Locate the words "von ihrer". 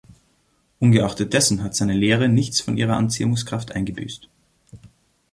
2.59-2.97